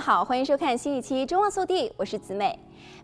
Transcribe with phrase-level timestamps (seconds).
[0.00, 2.56] 好，欢迎收看新一期《中望速递》，我是子美。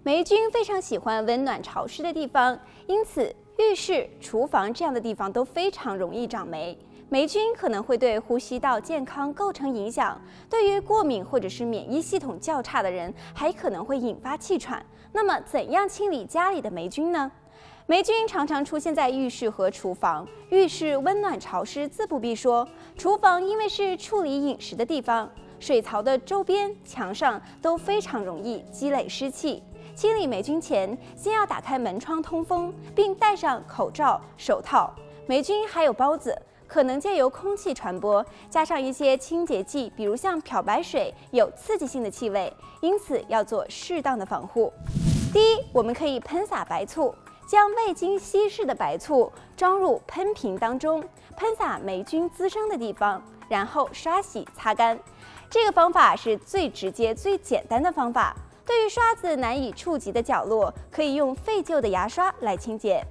[0.04, 2.56] 霉菌非常喜欢温暖潮湿的地方，
[2.86, 6.78] 因此浴室、厨房这样的地方都非常容易长霉。
[7.08, 14.84] 霉菌可能会对呼吸道健康构成影响，对于过敏或者是免疫系统较差的人，还可能会引发气喘。
[15.12, 17.30] 那么，怎样清理家里的霉菌呢？
[17.86, 20.26] 霉菌常常出现在浴室和厨房。
[20.48, 22.64] 浴室温暖潮湿，自不必说；
[22.96, 25.30] 厨房因为是处理饮食的地方。
[25.64, 29.62] 水槽的周边、墙上都非常容易积累湿气。
[29.96, 34.94] 清理霉菌前，先要打开门窗通风，并戴上口罩、手套。
[35.26, 42.52] 霉菌还有孢子，可能借由空气传播，加上一些清洁剂，比如像漂白水，有刺激性的气味，
[42.82, 44.70] 因此要做适当的防护。
[45.32, 47.14] 第一，我们可以喷洒白醋，
[47.48, 51.02] 将未经稀释的白醋装入喷瓶当中，
[51.38, 54.98] 喷洒霉菌滋生的地方，然后刷洗擦干。
[55.50, 58.34] 这个方法是最直接、最简单的方法。
[58.66, 63.04] 对于刷子难以触及的角落，可以用废旧的牙刷来清洁。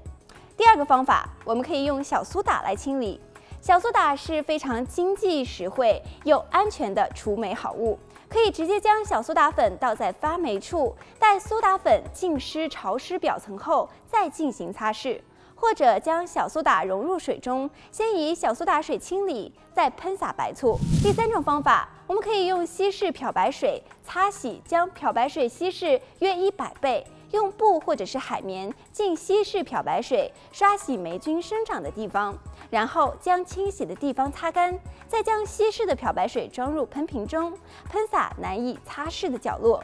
[0.58, 3.22] 第二个方法，我们可以用小苏打来清理。
[3.62, 7.98] 小苏打是非常经济实惠又安全的除霉好物，
[8.28, 15.22] 可以直接将小苏打粉倒在发霉处，待苏打粉浸湿潮湿表层后，再进行擦拭。
[15.64, 20.78] 或者将小苏打融入水中，先以小苏打水清理，再喷洒白醋。
[21.02, 32.38] 第三种方法，我们可以用稀释漂白水擦洗，将漂白水稀释约一百倍，用布或者是海绵浸稀释漂白水，刷洗霉菌生长的地方，
[32.70, 37.54] 然后将清洗的地方擦干，再将稀释的漂白水装入喷瓶中，
[37.90, 39.82] 喷洒难以擦拭的角落。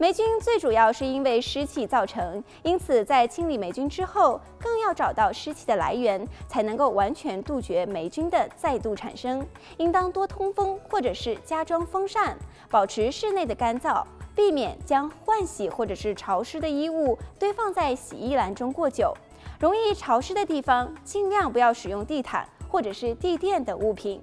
[0.00, 9.44] 霉菌最主要是因为湿气造成，因此在清理霉菌之后，更要找到湿气的来源，才能够完全杜绝霉菌的再度产生。
[9.78, 12.38] 应当多通风，或者是加装风扇，
[12.70, 14.04] 保持室内的干燥，
[14.36, 19.12] 避免将换洗或者是潮湿的衣物堆放在洗衣篮中过久。
[19.58, 24.22] 容易潮湿的地方，尽量不要使用地毯或者是地垫等物品。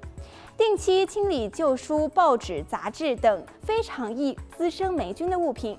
[0.58, 5.78] 定期清理旧书、报纸、杂志等非常易滋生霉菌的物品。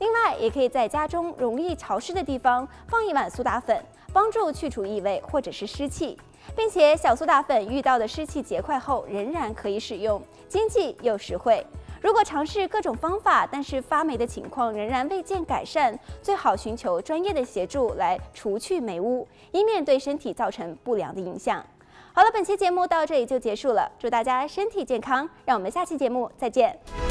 [0.00, 3.80] 另外，也可以在家中容易潮湿的地方放一碗苏打粉，
[4.12, 6.18] 帮助去除异味或者是湿气。
[6.56, 11.64] 并且，小苏打粉遇到的湿气结块后，仍然可以使用，经济又实惠。
[12.02, 21.64] 如果尝试各种方法，但是发霉的情况仍然未见改善，最好寻求专业的协助来除去霉污，以免对身体造成不良的影响。
[22.12, 23.90] 好了，本期节目到这里就结束了。
[23.98, 27.05] 祝大家身体健康，让我们下期节目再见。